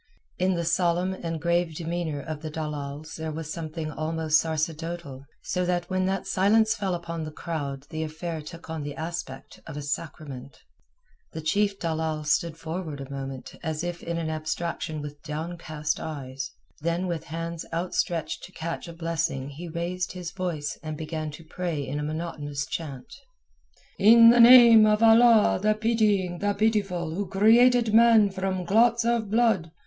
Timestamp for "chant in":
22.65-24.31